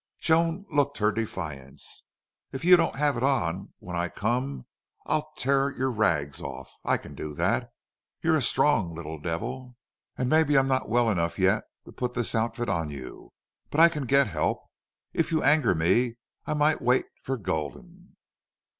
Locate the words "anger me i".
15.43-16.55